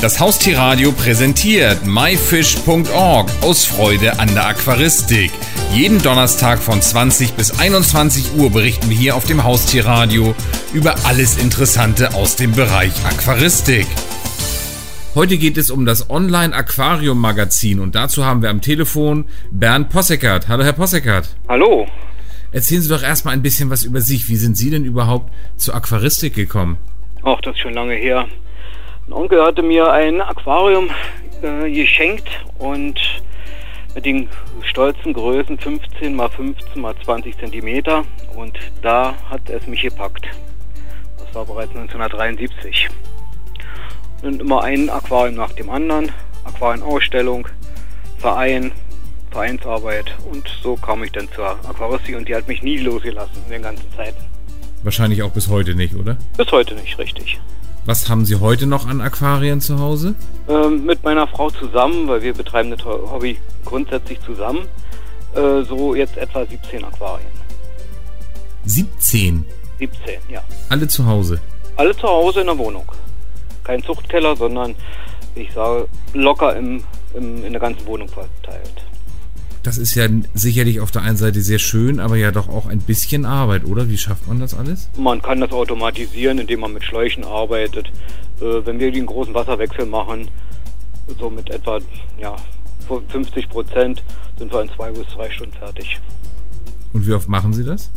Das 0.00 0.20
Haustierradio 0.20 0.92
präsentiert 0.92 1.84
myfish.org 1.84 3.28
aus 3.42 3.64
Freude 3.64 4.20
an 4.20 4.32
der 4.32 4.46
Aquaristik. 4.46 5.32
Jeden 5.74 6.00
Donnerstag 6.00 6.60
von 6.60 6.80
20 6.80 7.32
bis 7.32 7.58
21 7.58 8.36
Uhr 8.36 8.52
berichten 8.52 8.90
wir 8.90 8.96
hier 8.96 9.16
auf 9.16 9.24
dem 9.24 9.42
Haustierradio 9.42 10.36
über 10.72 10.94
alles 11.04 11.36
Interessante 11.36 12.14
aus 12.14 12.36
dem 12.36 12.52
Bereich 12.52 12.92
Aquaristik. 13.04 13.88
Heute 15.16 15.36
geht 15.36 15.58
es 15.58 15.68
um 15.68 15.84
das 15.84 16.08
Online-Aquarium-Magazin 16.08 17.80
und 17.80 17.96
dazu 17.96 18.24
haben 18.24 18.40
wir 18.40 18.50
am 18.50 18.60
Telefon 18.60 19.24
Bernd 19.50 19.88
Posseckert. 19.88 20.46
Hallo, 20.46 20.62
Herr 20.62 20.74
Posseckert. 20.74 21.36
Hallo. 21.48 21.88
Erzählen 22.52 22.82
Sie 22.82 22.88
doch 22.88 23.02
erstmal 23.02 23.34
ein 23.34 23.42
bisschen 23.42 23.68
was 23.68 23.82
über 23.82 24.00
sich. 24.00 24.28
Wie 24.28 24.36
sind 24.36 24.56
Sie 24.56 24.70
denn 24.70 24.84
überhaupt 24.84 25.32
zur 25.56 25.74
Aquaristik 25.74 26.34
gekommen? 26.34 26.78
Ach, 27.24 27.40
das 27.40 27.56
ist 27.56 27.62
schon 27.62 27.74
lange 27.74 27.94
her. 27.94 28.28
Ein 29.08 29.14
Onkel 29.14 29.42
hatte 29.42 29.62
mir 29.62 29.90
ein 29.90 30.20
Aquarium 30.20 30.90
äh, 31.40 31.70
geschenkt 31.70 32.28
und 32.58 33.00
mit 33.94 34.04
den 34.04 34.28
stolzen 34.64 35.14
Größen 35.14 35.58
15 35.58 36.14
mal 36.14 36.28
15 36.28 36.78
mal 36.78 36.94
20 37.06 37.38
Zentimeter 37.38 38.04
und 38.36 38.58
da 38.82 39.14
hat 39.30 39.48
es 39.48 39.66
mich 39.66 39.80
gepackt. 39.80 40.26
Das 41.16 41.34
war 41.34 41.46
bereits 41.46 41.70
1973. 41.70 42.90
Und 44.24 44.42
immer 44.42 44.62
ein 44.62 44.90
Aquarium 44.90 45.36
nach 45.36 45.52
dem 45.52 45.70
anderen, 45.70 46.12
Aquarienausstellung, 46.44 47.48
Verein, 48.18 48.72
Vereinsarbeit 49.30 50.14
und 50.30 50.46
so 50.62 50.76
kam 50.76 51.02
ich 51.02 51.12
dann 51.12 51.32
zur 51.32 51.52
Aquaristik 51.66 52.14
und 52.14 52.28
die 52.28 52.34
hat 52.34 52.46
mich 52.46 52.62
nie 52.62 52.76
losgelassen 52.76 53.42
in 53.46 53.52
den 53.52 53.62
ganzen 53.62 53.90
Zeiten. 53.96 54.22
Wahrscheinlich 54.82 55.22
auch 55.22 55.30
bis 55.30 55.48
heute 55.48 55.74
nicht, 55.74 55.94
oder? 55.94 56.18
Bis 56.36 56.52
heute 56.52 56.74
nicht, 56.74 56.98
richtig. 56.98 57.40
Was 57.88 58.10
haben 58.10 58.26
Sie 58.26 58.36
heute 58.38 58.66
noch 58.66 58.86
an 58.86 59.00
Aquarien 59.00 59.62
zu 59.62 59.78
Hause? 59.78 60.14
Ähm, 60.46 60.84
mit 60.84 61.02
meiner 61.04 61.26
Frau 61.26 61.48
zusammen, 61.48 62.06
weil 62.06 62.20
wir 62.20 62.34
betreiben 62.34 62.70
das 62.70 62.84
Hobby 62.84 63.38
grundsätzlich 63.64 64.20
zusammen, 64.20 64.68
äh, 65.34 65.62
so 65.62 65.94
jetzt 65.94 66.18
etwa 66.18 66.44
17 66.44 66.84
Aquarien. 66.84 67.30
17? 68.66 69.42
17, 69.78 70.20
ja. 70.28 70.42
Alle 70.68 70.86
zu 70.86 71.06
Hause? 71.06 71.40
Alle 71.76 71.96
zu 71.96 72.06
Hause 72.06 72.42
in 72.42 72.48
der 72.48 72.58
Wohnung. 72.58 72.84
Kein 73.64 73.82
Zuchtkeller, 73.82 74.36
sondern 74.36 74.74
ich 75.34 75.50
sage 75.54 75.88
locker 76.12 76.56
im, 76.56 76.84
im, 77.14 77.42
in 77.42 77.52
der 77.52 77.60
ganzen 77.62 77.86
Wohnung 77.86 78.08
verteilt. 78.10 78.84
Das 79.68 79.76
ist 79.76 79.94
ja 79.96 80.06
sicherlich 80.32 80.80
auf 80.80 80.92
der 80.92 81.02
einen 81.02 81.18
Seite 81.18 81.42
sehr 81.42 81.58
schön, 81.58 82.00
aber 82.00 82.16
ja 82.16 82.30
doch 82.30 82.48
auch 82.48 82.64
ein 82.64 82.78
bisschen 82.78 83.26
Arbeit, 83.26 83.66
oder? 83.66 83.90
Wie 83.90 83.98
schafft 83.98 84.26
man 84.26 84.40
das 84.40 84.54
alles? 84.54 84.88
Man 84.96 85.20
kann 85.20 85.42
das 85.42 85.52
automatisieren, 85.52 86.38
indem 86.38 86.60
man 86.60 86.72
mit 86.72 86.84
Schläuchen 86.84 87.22
arbeitet. 87.22 87.88
Äh, 88.40 88.64
wenn 88.64 88.80
wir 88.80 88.90
den 88.90 89.04
großen 89.04 89.34
Wasserwechsel 89.34 89.84
machen, 89.84 90.30
so 91.20 91.28
mit 91.28 91.50
etwa 91.50 91.80
ja, 92.18 92.34
50 93.10 93.50
Prozent, 93.50 94.02
sind 94.38 94.50
wir 94.50 94.62
in 94.62 94.70
zwei 94.70 94.90
bis 94.90 95.06
drei 95.08 95.28
Stunden 95.28 95.52
fertig. 95.52 96.00
Und 96.94 97.06
wie 97.06 97.12
oft 97.12 97.28
machen 97.28 97.52
Sie 97.52 97.62
das? 97.62 97.90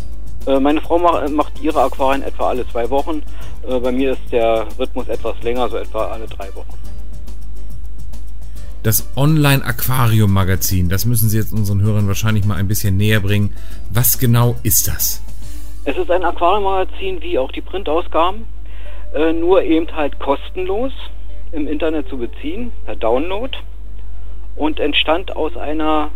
Äh, 0.47 0.59
meine 0.59 0.81
Frau 0.81 0.99
macht 0.99 1.53
ihre 1.61 1.83
Aquarien 1.83 2.21
etwa 2.23 2.49
alle 2.49 2.67
zwei 2.67 2.89
Wochen. 2.89 3.23
Äh, 3.65 3.79
bei 3.79 3.93
mir 3.93 4.11
ist 4.11 4.29
der 4.29 4.67
Rhythmus 4.77 5.07
etwas 5.07 5.41
länger, 5.41 5.69
so 5.69 5.77
etwa 5.77 6.07
alle 6.07 6.25
drei 6.25 6.53
Wochen 6.53 6.77
das 8.83 9.11
Online-Aquarium-Magazin. 9.15 10.89
Das 10.89 11.05
müssen 11.05 11.29
Sie 11.29 11.37
jetzt 11.37 11.53
unseren 11.53 11.81
Hörern 11.81 12.07
wahrscheinlich 12.07 12.45
mal 12.45 12.55
ein 12.55 12.67
bisschen 12.67 12.97
näher 12.97 13.19
bringen. 13.19 13.55
Was 13.91 14.17
genau 14.17 14.55
ist 14.63 14.87
das? 14.87 15.21
Es 15.85 15.97
ist 15.97 16.09
ein 16.11 16.23
Aquarium-Magazin 16.23 17.21
wie 17.21 17.37
auch 17.37 17.51
die 17.51 17.61
Printausgaben, 17.61 18.45
äh, 19.13 19.33
nur 19.33 19.63
eben 19.63 19.91
halt 19.95 20.19
kostenlos 20.19 20.91
im 21.51 21.67
Internet 21.67 22.07
zu 22.07 22.17
beziehen, 22.17 22.71
per 22.85 22.95
Download 22.95 23.57
und 24.55 24.79
entstand 24.79 25.35
aus 25.35 25.57
einer 25.57 26.11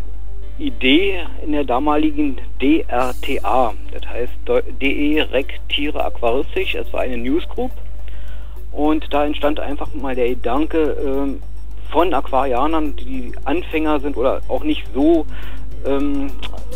Idee 0.58 1.26
in 1.44 1.52
der 1.52 1.66
damaligen 1.66 2.38
DRTA, 2.62 3.74
das 3.92 4.08
heißt 4.08 4.34
DE 4.82 5.28
Rec 5.32 5.60
Tiere 5.68 6.06
Aquaristisch, 6.06 6.76
es 6.76 6.92
war 6.94 7.02
eine 7.02 7.18
Newsgroup 7.18 7.72
und 8.72 9.14
da 9.14 9.26
entstand 9.26 9.60
einfach 9.60 9.94
mal 9.94 10.16
der 10.16 10.30
Gedanke, 10.30 10.80
äh, 10.80 11.55
von 11.96 12.14
Aquarianern, 12.14 12.94
die 12.98 13.32
Anfänger 13.46 14.02
sind 14.02 14.18
oder 14.18 14.42
auch 14.50 14.66
nicht 14.66 14.84
so 14.94 15.26
ähm, 15.86 16.30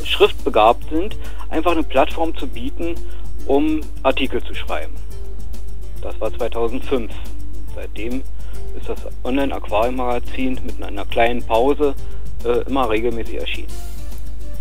schriftbegabt 0.06 0.90
sind, 0.90 1.18
einfach 1.50 1.74
eine 1.74 1.84
Plattform 1.84 2.34
zu 2.38 2.48
bieten, 2.48 2.96
um 3.46 3.82
Artikel 4.04 4.42
zu 4.42 4.56
schreiben. 4.56 4.94
Das 6.02 6.18
war 6.22 6.34
2005. 6.34 7.12
Seitdem 7.76 8.22
ist 8.80 8.88
das 8.88 9.00
Online-Aquarium-Magazin 9.26 10.58
mit 10.64 10.82
einer 10.82 11.04
kleinen 11.04 11.44
Pause 11.44 11.96
äh, 12.46 12.62
immer 12.70 12.90
regelmäßig 12.90 13.42
erschienen. 13.42 13.68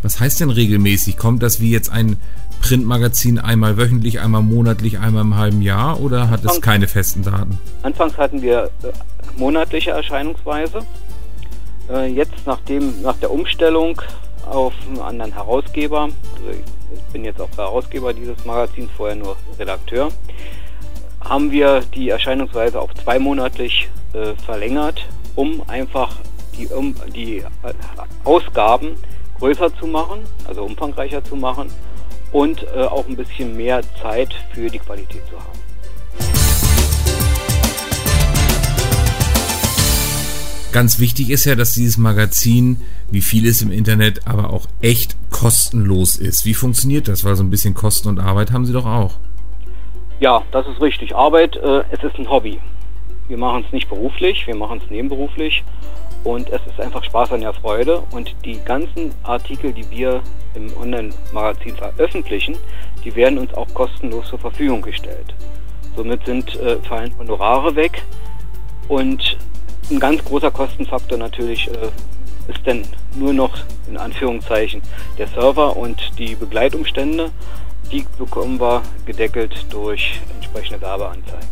Was 0.02 0.18
heißt 0.18 0.40
denn 0.40 0.50
regelmäßig? 0.50 1.16
Kommt 1.16 1.44
das 1.44 1.60
wie 1.60 1.70
jetzt 1.70 1.92
ein 1.92 2.16
Printmagazin 2.60 3.38
einmal 3.38 3.76
wöchentlich, 3.76 4.18
einmal 4.18 4.42
monatlich, 4.42 4.98
einmal 4.98 5.22
im 5.22 5.36
halben 5.36 5.62
Jahr 5.62 6.00
oder 6.00 6.30
hat 6.30 6.40
Anfangs, 6.40 6.56
es 6.56 6.62
keine 6.62 6.88
festen 6.88 7.22
Daten? 7.22 7.60
Anfangs 7.82 8.16
hatten 8.16 8.42
wir 8.42 8.70
äh, 8.82 8.88
monatliche 9.36 9.90
Erscheinungsweise. 9.90 10.80
Äh, 11.90 12.06
jetzt 12.06 12.46
nachdem, 12.46 13.02
nach 13.02 13.16
der 13.16 13.30
Umstellung 13.30 14.00
auf 14.50 14.72
einen 14.86 15.00
anderen 15.00 15.32
Herausgeber, 15.32 16.02
also 16.02 16.50
ich 16.50 17.12
bin 17.12 17.24
jetzt 17.24 17.40
auch 17.40 17.50
Herausgeber 17.56 18.12
dieses 18.12 18.44
Magazins, 18.44 18.90
vorher 18.96 19.16
nur 19.16 19.36
Redakteur, 19.58 20.08
haben 21.20 21.50
wir 21.50 21.80
die 21.94 22.08
Erscheinungsweise 22.10 22.80
auf 22.80 22.94
zweimonatlich 22.94 23.88
äh, 24.12 24.34
verlängert, 24.44 25.06
um 25.34 25.62
einfach 25.68 26.16
die, 26.56 26.66
um, 26.68 26.94
die 27.14 27.38
äh, 27.38 27.44
Ausgaben 28.24 28.96
größer 29.38 29.74
zu 29.76 29.86
machen, 29.86 30.20
also 30.46 30.64
umfangreicher 30.64 31.22
zu 31.22 31.36
machen 31.36 31.70
und 32.32 32.64
äh, 32.74 32.82
auch 32.82 33.06
ein 33.06 33.16
bisschen 33.16 33.56
mehr 33.56 33.82
Zeit 34.02 34.34
für 34.52 34.68
die 34.68 34.78
Qualität 34.78 35.22
zu 35.28 35.36
haben. 35.36 35.67
Ganz 40.70 41.00
wichtig 41.00 41.30
ist 41.30 41.46
ja, 41.46 41.54
dass 41.54 41.72
dieses 41.72 41.96
Magazin, 41.96 42.80
wie 43.10 43.22
vieles 43.22 43.62
im 43.62 43.72
Internet, 43.72 44.26
aber 44.26 44.52
auch 44.52 44.66
echt 44.82 45.16
kostenlos 45.30 46.16
ist. 46.16 46.44
Wie 46.44 46.52
funktioniert 46.52 47.08
das? 47.08 47.24
Weil 47.24 47.36
so 47.36 47.42
ein 47.42 47.50
bisschen 47.50 47.72
Kosten 47.72 48.08
und 48.08 48.20
Arbeit 48.20 48.52
haben 48.52 48.66
Sie 48.66 48.74
doch 48.74 48.84
auch. 48.84 49.14
Ja, 50.20 50.42
das 50.50 50.66
ist 50.66 50.82
richtig. 50.82 51.14
Arbeit, 51.14 51.56
äh, 51.56 51.84
es 51.90 52.02
ist 52.02 52.18
ein 52.18 52.28
Hobby. 52.28 52.60
Wir 53.28 53.38
machen 53.38 53.64
es 53.66 53.72
nicht 53.72 53.88
beruflich, 53.88 54.46
wir 54.46 54.56
machen 54.56 54.80
es 54.84 54.90
nebenberuflich 54.90 55.64
und 56.24 56.50
es 56.50 56.60
ist 56.66 56.80
einfach 56.80 57.02
Spaß 57.04 57.32
an 57.32 57.40
der 57.40 57.54
Freude. 57.54 58.02
Und 58.10 58.34
die 58.44 58.58
ganzen 58.64 59.12
Artikel, 59.22 59.72
die 59.72 59.88
wir 59.90 60.22
im 60.54 60.74
Online-Magazin 60.76 61.76
veröffentlichen, 61.76 62.56
die 63.04 63.14
werden 63.14 63.38
uns 63.38 63.54
auch 63.54 63.72
kostenlos 63.72 64.28
zur 64.28 64.38
Verfügung 64.38 64.82
gestellt. 64.82 65.34
Somit 65.96 66.26
sind 66.26 66.56
äh, 66.56 66.76
fallen 66.82 67.16
Honorare 67.18 67.74
weg 67.74 68.02
und 68.88 69.38
ein 69.90 70.00
ganz 70.00 70.24
großer 70.24 70.50
Kostenfaktor 70.50 71.18
natürlich 71.18 71.68
äh, 71.68 72.50
ist 72.50 72.60
dann 72.64 72.82
nur 73.14 73.32
noch 73.32 73.56
in 73.88 73.96
Anführungszeichen 73.96 74.82
der 75.16 75.28
Server 75.28 75.76
und 75.76 76.12
die 76.18 76.34
Begleitumstände. 76.34 77.30
Die 77.90 78.04
bekommen 78.18 78.60
wir 78.60 78.82
gedeckelt 79.06 79.66
durch 79.70 80.20
entsprechende 80.34 80.80
Werbeanzeigen. 80.80 81.48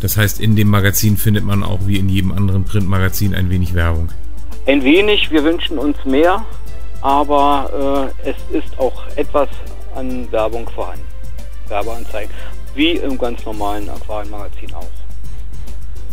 Das 0.00 0.16
heißt, 0.16 0.40
in 0.40 0.56
dem 0.56 0.68
Magazin 0.68 1.16
findet 1.16 1.44
man 1.44 1.62
auch 1.62 1.80
wie 1.86 1.96
in 1.96 2.08
jedem 2.08 2.32
anderen 2.32 2.64
Printmagazin 2.64 3.34
ein 3.34 3.50
wenig 3.50 3.72
Werbung. 3.72 4.08
Ein 4.66 4.82
wenig, 4.82 5.30
wir 5.30 5.44
wünschen 5.44 5.78
uns 5.78 5.96
mehr, 6.04 6.44
aber 7.00 8.12
äh, 8.24 8.30
es 8.30 8.36
ist 8.50 8.78
auch 8.78 9.06
etwas 9.16 9.48
an 9.94 10.30
Werbung 10.32 10.68
vorhanden. 10.68 11.04
Werbeanzeigen, 11.68 12.30
wie 12.74 12.92
im 12.92 13.16
ganz 13.16 13.44
normalen 13.44 13.88
Aquarienmagazin 13.88 14.74
auch. 14.74 15.01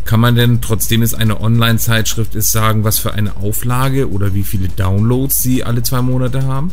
Kann 0.09 0.21
man 0.21 0.33
denn, 0.33 0.59
trotzdem 0.59 1.03
es 1.03 1.13
eine 1.13 1.39
Online-Zeitschrift 1.39 2.33
ist, 2.33 2.51
sagen, 2.51 2.83
was 2.83 2.97
für 2.97 3.13
eine 3.13 3.35
Auflage 3.35 4.09
oder 4.09 4.33
wie 4.33 4.41
viele 4.41 4.67
Downloads 4.67 5.43
Sie 5.43 5.63
alle 5.63 5.83
zwei 5.83 6.01
Monate 6.01 6.47
haben? 6.47 6.71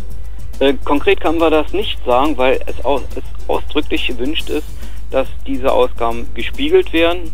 Äh, 0.58 0.72
konkret 0.86 1.20
kann 1.20 1.36
man 1.36 1.52
das 1.52 1.70
nicht 1.74 2.02
sagen, 2.06 2.38
weil 2.38 2.58
es, 2.64 2.82
aus, 2.82 3.02
es 3.14 3.22
ausdrücklich 3.46 4.06
gewünscht 4.06 4.48
ist, 4.48 4.64
dass 5.10 5.28
diese 5.46 5.70
Ausgaben 5.70 6.26
gespiegelt 6.32 6.94
werden 6.94 7.30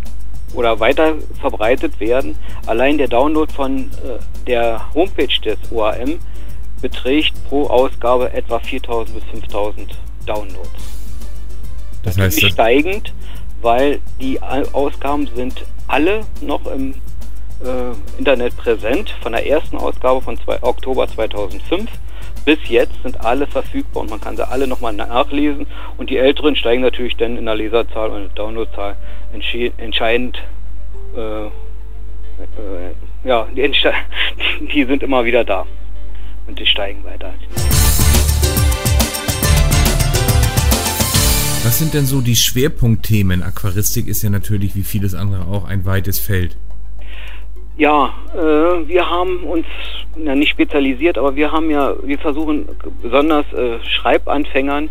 oder 0.55 0.81
weiter 0.81 1.15
verbreitet 1.41 2.01
werden. 2.01 2.35
Allein 2.67 2.99
der 2.99 3.07
Download 3.07 3.53
von 3.53 3.83
äh, 3.83 4.19
der 4.49 4.93
Homepage 4.95 5.41
des 5.45 5.57
OAM 5.71 6.19
beträgt 6.81 7.33
pro 7.49 7.69
Ausgabe 7.69 8.33
etwa 8.33 8.59
4000 8.59 9.21
bis 9.21 9.25
5000 9.31 9.97
Downloads. 10.27 10.69
Das 12.03 12.19
heißt, 12.19 12.43
das 12.43 12.51
steigend, 12.51 13.15
weil 13.61 14.01
die 14.21 14.43
Ausgaben 14.43 15.29
sind 15.37 15.63
alle 15.93 16.25
noch 16.41 16.67
im 16.67 16.95
äh, 17.63 18.19
Internet 18.19 18.57
präsent, 18.57 19.15
von 19.23 19.33
der 19.33 19.47
ersten 19.47 19.77
Ausgabe 19.77 20.21
von 20.23 20.39
zwei, 20.39 20.63
Oktober 20.63 21.07
2005 21.07 21.91
bis 22.45 22.59
jetzt 22.69 23.01
sind 23.03 23.25
alle 23.25 23.47
verfügbar 23.47 24.03
und 24.03 24.11
man 24.11 24.21
kann 24.21 24.37
sie 24.37 24.47
alle 24.47 24.67
nochmal 24.67 24.93
nachlesen. 24.93 25.67
Und 25.97 26.11
die 26.11 26.17
älteren 26.17 26.57
steigen 26.57 26.83
natürlich 26.83 27.17
dann 27.17 27.37
in 27.37 27.47
der 27.47 27.55
Leserzahl 27.55 28.11
und 28.11 28.23
der 28.23 28.29
Downloadzahl 28.31 28.97
entscheidend 29.79 30.43
äh, 31.17 31.47
äh, 31.47 31.51
ja, 33.25 33.47
die, 33.55 33.71
die 34.75 34.85
sind 34.85 35.03
immer 35.03 35.25
wieder 35.25 35.45
da. 35.45 35.67
Und 36.49 36.59
die 36.59 36.67
steigen 36.67 37.05
weiter. 37.05 37.33
Was 41.65 41.79
sind 41.79 41.95
denn 41.95 42.07
so 42.07 42.21
die 42.21 42.35
Schwerpunktthemen? 42.35 43.45
Aquaristik 43.45 44.09
ist 44.09 44.23
ja 44.23 44.31
natürlich 44.31 44.75
wie 44.75 44.83
vieles 44.83 45.15
andere 45.15 45.47
auch 45.47 45.65
ein 45.65 45.85
weites 45.85 46.19
Feld. 46.19 46.57
Ja, 47.77 48.13
äh, 48.35 48.89
wir 48.89 49.09
haben 49.09 49.45
uns 49.45 49.67
ja, 50.17 50.35
nicht 50.35 50.51
spezialisiert, 50.51 51.19
aber 51.19 51.37
wir 51.37 51.53
haben 51.53 51.71
ja, 51.71 51.95
wir 52.03 52.19
versuchen 52.19 52.67
besonders 53.01 53.47
äh, 53.53 53.79
Schreibanfängern 53.85 54.91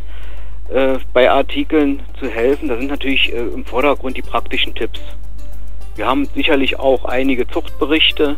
äh, 0.69 0.97
bei 1.11 1.29
Artikeln 1.29 1.99
zu 2.17 2.29
helfen. 2.29 2.69
Da 2.69 2.77
sind 2.77 2.87
natürlich 2.87 3.33
äh, 3.33 3.39
im 3.39 3.65
Vordergrund 3.65 4.15
die 4.15 4.21
praktischen 4.21 4.73
Tipps. 4.73 5.01
Wir 5.97 6.07
haben 6.07 6.25
sicherlich 6.33 6.79
auch 6.79 7.03
einige 7.03 7.49
Zuchtberichte, 7.49 8.37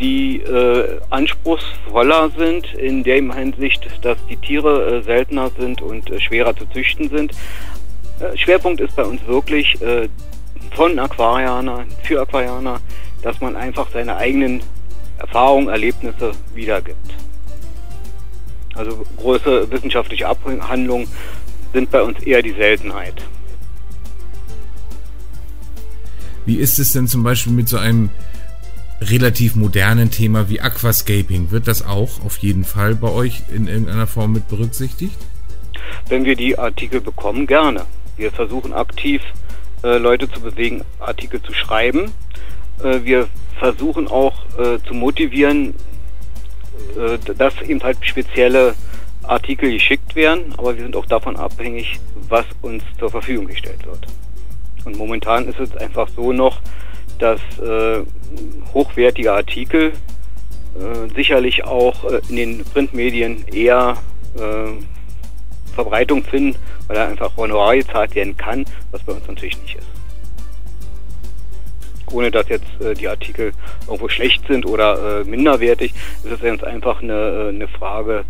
die 0.00 0.40
äh, 0.42 1.00
anspruchsvoller 1.10 2.30
sind 2.36 2.72
in 2.74 3.02
der 3.02 3.16
Hinsicht, 3.34 3.86
dass 4.02 4.18
die 4.28 4.36
Tiere 4.36 4.98
äh, 4.98 5.02
seltener 5.02 5.50
sind 5.58 5.82
und 5.82 6.10
äh, 6.10 6.20
schwerer 6.20 6.54
zu 6.56 6.66
züchten 6.66 7.08
sind. 7.08 7.32
Äh, 8.20 8.36
Schwerpunkt 8.36 8.80
ist 8.80 8.94
bei 8.94 9.04
uns 9.04 9.24
wirklich 9.26 9.80
äh, 9.82 10.08
von 10.74 10.98
Aquarianer 10.98 11.84
für 12.04 12.20
Aquarianer, 12.20 12.80
dass 13.22 13.40
man 13.40 13.56
einfach 13.56 13.88
seine 13.92 14.16
eigenen 14.16 14.62
Erfahrungen, 15.18 15.68
Erlebnisse 15.68 16.32
wiedergibt. 16.54 17.14
Also 18.74 19.04
große 19.16 19.70
wissenschaftliche 19.70 20.28
Abhandlungen 20.28 21.08
sind 21.72 21.90
bei 21.90 22.02
uns 22.02 22.20
eher 22.22 22.42
die 22.42 22.52
Seltenheit. 22.52 23.14
Wie 26.46 26.56
ist 26.56 26.78
es 26.78 26.92
denn 26.92 27.08
zum 27.08 27.24
Beispiel 27.24 27.52
mit 27.52 27.68
so 27.68 27.76
einem 27.76 28.10
relativ 29.00 29.54
modernen 29.54 30.10
Thema 30.10 30.48
wie 30.48 30.60
Aquascaping? 30.60 31.50
Wird 31.50 31.68
das 31.68 31.84
auch 31.84 32.24
auf 32.24 32.38
jeden 32.38 32.64
Fall 32.64 32.94
bei 32.94 33.10
euch 33.10 33.42
in 33.54 33.68
irgendeiner 33.68 34.06
Form 34.06 34.32
mit 34.32 34.48
berücksichtigt? 34.48 35.18
Wenn 36.08 36.24
wir 36.24 36.36
die 36.36 36.58
Artikel 36.58 37.00
bekommen, 37.00 37.46
gerne. 37.46 37.84
Wir 38.16 38.32
versuchen 38.32 38.72
aktiv 38.72 39.22
äh, 39.82 39.98
Leute 39.98 40.30
zu 40.30 40.40
bewegen, 40.40 40.82
Artikel 40.98 41.40
zu 41.42 41.52
schreiben. 41.52 42.12
Äh, 42.82 43.04
wir 43.04 43.28
versuchen 43.58 44.08
auch 44.08 44.34
äh, 44.58 44.78
zu 44.86 44.94
motivieren, 44.94 45.74
äh, 46.96 47.18
dass 47.34 47.60
eben 47.62 47.82
halt 47.82 47.98
spezielle 48.02 48.74
Artikel 49.22 49.70
geschickt 49.70 50.14
werden, 50.16 50.54
aber 50.56 50.76
wir 50.76 50.82
sind 50.82 50.96
auch 50.96 51.06
davon 51.06 51.36
abhängig, 51.36 52.00
was 52.28 52.46
uns 52.62 52.82
zur 52.98 53.10
Verfügung 53.10 53.46
gestellt 53.46 53.84
wird. 53.84 54.06
Und 54.84 54.96
momentan 54.96 55.48
ist 55.48 55.60
es 55.60 55.76
einfach 55.76 56.08
so 56.16 56.32
noch, 56.32 56.60
dass 57.18 57.40
äh, 57.58 58.02
hochwertige 58.72 59.32
Artikel 59.32 59.92
äh, 60.74 61.14
sicherlich 61.14 61.64
auch 61.64 62.04
äh, 62.04 62.20
in 62.28 62.36
den 62.36 62.64
Printmedien 62.64 63.46
eher 63.48 63.96
äh, 64.36 65.74
Verbreitung 65.74 66.24
finden, 66.24 66.56
weil 66.86 66.96
da 66.96 67.08
einfach 67.08 67.36
Honorar 67.36 67.76
gezahlt 67.76 68.14
werden 68.14 68.36
kann, 68.36 68.64
was 68.90 69.02
bei 69.02 69.12
uns 69.12 69.26
natürlich 69.26 69.60
nicht 69.62 69.76
ist. 69.76 69.86
Ohne 72.12 72.30
dass 72.30 72.48
jetzt 72.48 72.80
äh, 72.80 72.94
die 72.94 73.08
Artikel 73.08 73.52
irgendwo 73.86 74.08
schlecht 74.08 74.46
sind 74.46 74.66
oder 74.66 75.20
äh, 75.20 75.24
minderwertig, 75.24 75.92
ist 76.24 76.32
es 76.32 76.40
ganz 76.40 76.62
einfach 76.62 77.02
eine, 77.02 77.48
eine 77.48 77.68
Frage 77.68 78.24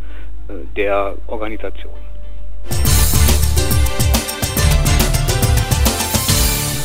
der 0.77 1.15
Organisation. 1.27 2.08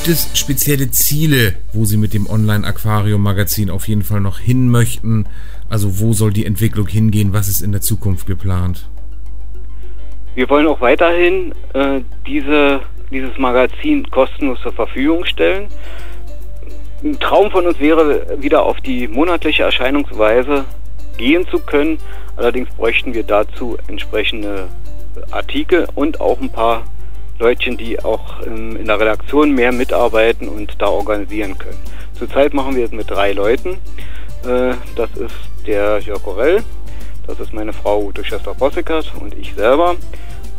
Gibt 0.04 0.18
es 0.18 0.38
spezielle 0.38 0.92
Ziele, 0.92 1.54
wo 1.72 1.86
Sie 1.86 1.96
mit 1.96 2.14
dem 2.14 2.30
Online-Aquarium-Magazin 2.30 3.70
auf 3.70 3.88
jeden 3.88 4.02
Fall 4.02 4.20
noch 4.20 4.38
hin 4.38 4.70
möchten? 4.70 5.28
Also 5.70 6.02
wo 6.02 6.12
soll 6.12 6.34
die 6.34 6.46
Entwicklung 6.46 6.88
hingehen? 6.88 7.32
Was 7.32 7.48
ist 7.48 7.62
in 7.62 7.72
der 7.72 7.80
Zukunft 7.80 8.28
geplant? 8.28 8.90
Wir 10.36 10.50
wollen 10.50 10.68
auch 10.68 10.82
weiterhin 10.82 11.54
äh, 11.74 12.02
diese, 12.28 12.82
dieses 13.12 13.38
Magazin 13.38 14.06
kostenlos 14.12 14.60
zur 14.62 14.74
Verfügung 14.74 15.24
stellen. 15.24 15.70
Ein 17.02 17.18
Traum 17.22 17.50
von 17.50 17.66
uns 17.66 17.80
wäre, 17.80 18.42
wieder 18.42 18.64
auf 18.64 18.82
die 18.82 19.08
monatliche 19.08 19.64
Erscheinungsweise 19.64 20.66
gehen 21.16 21.48
zu 21.48 21.60
können. 21.60 21.98
Allerdings 22.36 22.68
bräuchten 22.72 23.14
wir 23.14 23.24
dazu 23.24 23.78
entsprechende 23.88 24.68
Artikel 25.32 25.88
und 25.96 26.20
auch 26.20 26.42
ein 26.42 26.50
paar 26.50 26.84
Leutchen, 27.40 27.78
die 27.78 28.04
auch 28.04 28.46
ähm, 28.46 28.76
in 28.78 28.86
der 28.86 29.00
Redaktion 29.00 29.52
mehr 29.52 29.72
mitarbeiten 29.72 30.48
und 30.48 30.82
da 30.82 30.88
organisieren 30.88 31.58
können. 31.58 31.80
Zurzeit 32.18 32.54
machen 32.54 32.76
wir 32.76 32.86
es 32.86 32.92
mit 32.92 33.10
drei 33.10 33.34
Leuten. 33.34 33.78
Äh, 34.46 34.76
das 34.96 35.12
ist 35.16 35.36
der 35.66 36.00
Jörg 36.00 36.26
Orell, 36.28 36.64
das 37.28 37.40
ist 37.40 37.54
meine 37.54 37.74
Frau 37.74 38.02
Ute 38.04 38.24
Schester-Possikert 38.24 39.14
und 39.20 39.36
ich 39.38 39.54
selber. 39.56 39.96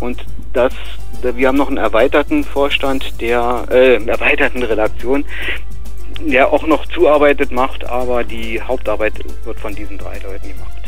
Und 0.00 0.24
das, 0.52 0.72
wir 1.22 1.48
haben 1.48 1.56
noch 1.56 1.68
einen 1.68 1.76
erweiterten 1.76 2.44
Vorstand, 2.44 3.20
der 3.20 3.66
äh, 3.70 4.04
erweiterten 4.04 4.62
Redaktion, 4.62 5.24
der 6.20 6.52
auch 6.52 6.66
noch 6.66 6.86
Zuarbeitet 6.86 7.52
macht, 7.52 7.84
aber 7.84 8.24
die 8.24 8.60
Hauptarbeit 8.60 9.14
wird 9.44 9.60
von 9.60 9.74
diesen 9.74 9.98
drei 9.98 10.18
Leuten 10.18 10.48
gemacht. 10.48 10.83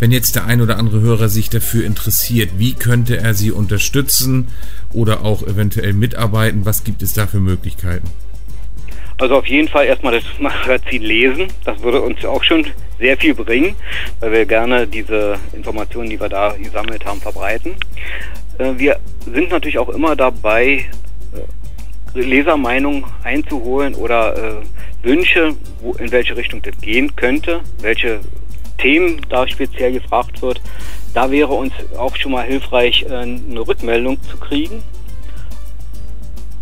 Wenn 0.00 0.12
jetzt 0.12 0.34
der 0.34 0.46
ein 0.46 0.62
oder 0.62 0.78
andere 0.78 1.02
Hörer 1.02 1.28
sich 1.28 1.50
dafür 1.50 1.84
interessiert, 1.84 2.52
wie 2.56 2.72
könnte 2.72 3.18
er 3.18 3.34
Sie 3.34 3.50
unterstützen 3.50 4.48
oder 4.94 5.26
auch 5.26 5.42
eventuell 5.42 5.92
mitarbeiten? 5.92 6.64
Was 6.64 6.84
gibt 6.84 7.02
es 7.02 7.12
da 7.12 7.26
für 7.26 7.38
Möglichkeiten? 7.38 8.08
Also 9.18 9.36
auf 9.36 9.46
jeden 9.46 9.68
Fall 9.68 9.84
erstmal 9.84 10.14
das 10.14 10.24
Magazin 10.38 11.02
lesen. 11.02 11.48
Das 11.66 11.82
würde 11.82 12.00
uns 12.00 12.24
auch 12.24 12.42
schon 12.42 12.66
sehr 12.98 13.18
viel 13.18 13.34
bringen, 13.34 13.74
weil 14.20 14.32
wir 14.32 14.46
gerne 14.46 14.86
diese 14.86 15.38
Informationen, 15.52 16.08
die 16.08 16.18
wir 16.18 16.30
da 16.30 16.54
gesammelt 16.56 17.04
haben, 17.04 17.20
verbreiten. 17.20 17.72
Äh, 18.56 18.72
wir 18.78 18.98
sind 19.30 19.50
natürlich 19.50 19.78
auch 19.78 19.90
immer 19.90 20.16
dabei, 20.16 20.86
äh, 22.14 22.20
Lesermeinungen 22.20 23.04
einzuholen 23.22 23.94
oder 23.94 24.62
äh, 24.62 25.06
Wünsche, 25.06 25.54
in 25.98 26.10
welche 26.10 26.36
Richtung 26.36 26.62
das 26.62 26.76
gehen 26.78 27.14
könnte, 27.16 27.60
welche 27.82 28.20
Themen 28.80 29.20
da 29.28 29.46
speziell 29.46 29.92
gefragt 29.92 30.42
wird. 30.42 30.60
Da 31.14 31.30
wäre 31.30 31.52
uns 31.52 31.72
auch 31.98 32.14
schon 32.16 32.32
mal 32.32 32.44
hilfreich, 32.44 33.04
äh, 33.08 33.14
eine 33.14 33.60
Rückmeldung 33.66 34.22
zu 34.22 34.36
kriegen, 34.36 34.82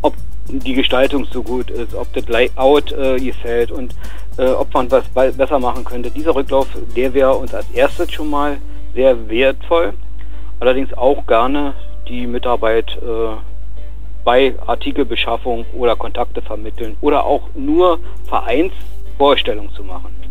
ob 0.02 0.14
die 0.48 0.74
Gestaltung 0.74 1.26
so 1.30 1.42
gut 1.42 1.70
ist, 1.70 1.94
ob 1.94 2.12
das 2.14 2.26
Layout 2.28 2.92
äh, 2.92 3.18
gefällt 3.18 3.70
und 3.70 3.94
äh, 4.38 4.48
ob 4.48 4.72
man 4.72 4.90
was 4.90 5.04
besser 5.08 5.58
machen 5.58 5.84
könnte. 5.84 6.10
Dieser 6.10 6.34
Rücklauf, 6.34 6.68
der 6.96 7.12
wäre 7.12 7.34
uns 7.34 7.54
als 7.54 7.70
erstes 7.72 8.12
schon 8.12 8.30
mal 8.30 8.58
sehr 8.94 9.28
wertvoll. 9.28 9.92
Allerdings 10.60 10.92
auch 10.94 11.24
gerne 11.26 11.74
die 12.08 12.26
Mitarbeit 12.26 12.98
bei 14.24 14.54
Artikelbeschaffung 14.66 15.64
oder 15.72 15.94
Kontakte 15.94 16.42
vermitteln 16.42 16.96
oder 17.00 17.24
auch 17.24 17.42
nur 17.54 18.00
Vereinsvorstellungen 18.26 19.72
zu 19.72 19.84
machen. 19.84 20.27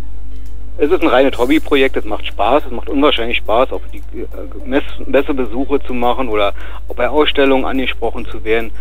Es 0.79 0.91
ist 0.91 1.01
ein 1.01 1.07
reines 1.07 1.35
Hobbyprojekt, 1.39 1.97
es 1.97 2.05
macht 2.05 2.27
Spaß, 2.27 2.65
es 2.65 2.71
macht 2.71 2.87
unwahrscheinlich 2.87 3.37
Spaß, 3.37 3.71
auch 3.71 3.81
die 3.91 3.97
äh, 4.19 5.03
Messebesuche 5.07 5.81
zu 5.81 5.95
machen 5.95 6.29
oder 6.29 6.53
auch 6.87 6.95
bei 6.95 7.09
Ausstellungen 7.09 7.65
angesprochen 7.65 8.27
zu 8.27 8.43
werden. 8.43 8.71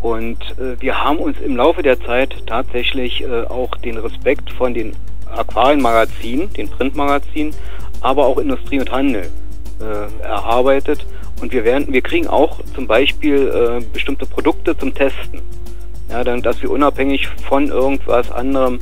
Und 0.00 0.38
äh, 0.58 0.80
wir 0.80 1.04
haben 1.04 1.18
uns 1.18 1.38
im 1.40 1.56
Laufe 1.56 1.82
der 1.82 2.00
Zeit 2.00 2.34
tatsächlich 2.46 3.22
äh, 3.22 3.42
auch 3.44 3.76
den 3.76 3.98
Respekt 3.98 4.50
von 4.50 4.72
den 4.72 4.96
Aquarienmagazinen, 5.30 6.50
den 6.54 6.70
Printmagazinen, 6.70 7.54
aber 8.00 8.26
auch 8.26 8.38
Industrie 8.38 8.80
und 8.80 8.90
Handel 8.90 9.28
äh, 9.80 10.24
erarbeitet. 10.24 11.04
Und 11.42 11.52
wir 11.52 11.64
werden, 11.64 11.92
wir 11.92 12.00
kriegen 12.00 12.28
auch 12.28 12.60
zum 12.74 12.86
Beispiel 12.86 13.48
äh, 13.80 13.84
bestimmte 13.92 14.24
Produkte 14.24 14.76
zum 14.76 14.94
Testen. 14.94 15.42
Ja, 16.08 16.24
dann, 16.24 16.40
dass 16.40 16.62
wir 16.62 16.70
unabhängig 16.70 17.28
von 17.48 17.68
irgendwas 17.68 18.30
anderem 18.30 18.80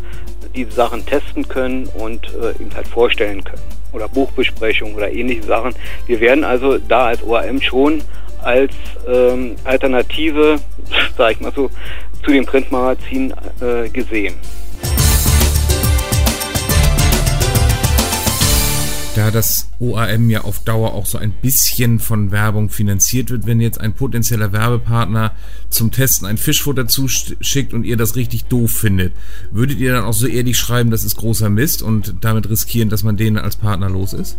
diese 0.55 0.73
Sachen 0.73 1.05
testen 1.07 1.47
können 1.49 1.89
und 1.99 2.27
äh, 2.35 2.63
ihm 2.63 2.75
halt 2.75 2.89
vorstellen 2.89 3.43
können. 3.45 3.63
Oder 3.93 4.09
Buchbesprechungen 4.09 4.95
oder 4.95 5.11
ähnliche 5.11 5.43
Sachen. 5.43 5.75
Wir 6.07 6.21
werden 6.21 6.45
also 6.45 6.79
da 6.79 7.07
als 7.07 7.23
ORM 7.23 7.61
schon 7.61 8.03
als 8.43 8.73
ähm, 9.07 9.57
Alternative, 9.65 10.57
sag 11.17 11.33
ich 11.33 11.41
mal 11.41 11.53
so, 11.55 11.71
zu 12.25 12.31
dem 12.31 12.47
Printmagazin 12.47 13.35
äh, 13.61 13.89
gesehen. 13.89 14.35
Da 19.15 19.31
das 19.31 19.69
OAM 19.81 20.31
ja 20.31 20.43
auf 20.43 20.61
Dauer 20.61 20.95
auch 20.95 21.07
so 21.07 21.19
ein 21.19 21.33
bisschen 21.33 21.99
von 21.99 22.31
Werbung 22.31 22.71
finanziert 22.71 23.31
wird, 23.31 23.47
wenn 23.47 23.61
jetzt 23.61 23.81
ein 23.81 23.93
potenzieller 23.93 24.53
Werbepartner 24.53 25.33
zum 25.69 25.91
Testen 25.91 26.27
ein 26.29 26.37
Fischfutter 26.37 26.87
zuschickt 26.87 27.75
und 27.75 27.85
ihr 27.85 27.97
das 27.97 28.17
richtig 28.17 28.45
doof 28.45 28.71
findet, 28.71 29.13
würdet 29.51 29.79
ihr 29.79 29.93
dann 29.93 30.05
auch 30.05 30.13
so 30.13 30.27
ehrlich 30.27 30.57
schreiben, 30.57 30.91
das 30.91 31.05
ist 31.05 31.17
großer 31.17 31.51
Mist 31.51 31.83
und 31.83 32.15
damit 32.21 32.49
riskieren, 32.49 32.89
dass 32.89 33.03
man 33.03 33.17
denen 33.17 33.39
als 33.39 33.57
Partner 33.57 33.91
los 33.91 34.13
ist? 34.13 34.39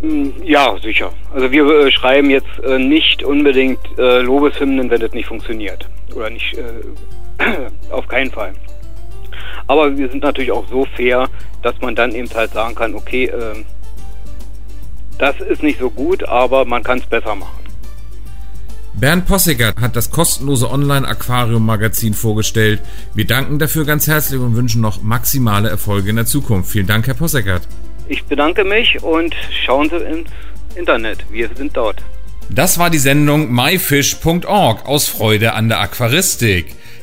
Hm, 0.00 0.32
ja, 0.44 0.76
sicher. 0.82 1.12
Also 1.32 1.50
wir 1.50 1.64
äh, 1.68 1.90
schreiben 1.90 2.30
jetzt 2.30 2.58
äh, 2.64 2.78
nicht 2.78 3.22
unbedingt 3.22 3.78
äh, 3.98 4.20
Lobeshymnen, 4.20 4.90
wenn 4.90 5.00
das 5.00 5.12
nicht 5.12 5.26
funktioniert. 5.26 5.88
Oder 6.14 6.30
nicht, 6.30 6.56
äh, 6.58 7.42
auf 7.90 8.06
keinen 8.08 8.30
Fall. 8.30 8.52
Aber 9.66 9.96
wir 9.96 10.08
sind 10.08 10.22
natürlich 10.22 10.52
auch 10.52 10.68
so 10.68 10.86
fair, 10.96 11.28
dass 11.62 11.80
man 11.80 11.94
dann 11.94 12.14
eben 12.14 12.28
halt 12.32 12.52
sagen 12.52 12.74
kann, 12.74 12.94
okay, 12.94 13.24
äh, 13.26 13.64
das 15.18 15.40
ist 15.40 15.62
nicht 15.62 15.80
so 15.80 15.90
gut, 15.90 16.24
aber 16.28 16.64
man 16.64 16.82
kann 16.82 16.98
es 16.98 17.06
besser 17.06 17.34
machen. 17.34 17.66
Bernd 18.98 19.26
Possigert 19.26 19.78
hat 19.78 19.94
das 19.94 20.10
kostenlose 20.10 20.70
Online-Aquarium-Magazin 20.70 22.14
vorgestellt. 22.14 22.80
Wir 23.12 23.26
danken 23.26 23.58
dafür 23.58 23.84
ganz 23.84 24.06
herzlich 24.06 24.40
und 24.40 24.56
wünschen 24.56 24.80
noch 24.80 25.02
maximale 25.02 25.68
Erfolge 25.68 26.08
in 26.10 26.16
der 26.16 26.24
Zukunft. 26.24 26.70
Vielen 26.70 26.86
Dank, 26.86 27.06
Herr 27.06 27.14
Possigert. 27.14 27.68
Ich 28.08 28.24
bedanke 28.24 28.64
mich 28.64 29.02
und 29.02 29.34
schauen 29.64 29.90
Sie 29.90 29.96
ins 29.96 30.30
Internet. 30.76 31.26
Wir 31.30 31.50
sind 31.54 31.76
dort. 31.76 32.02
Das 32.48 32.78
war 32.78 32.88
die 32.88 32.98
Sendung 32.98 33.52
myfish.org 33.52 34.86
aus 34.86 35.08
Freude 35.08 35.54
an 35.54 35.68
der 35.68 35.80
Aquaristik. 35.80 36.75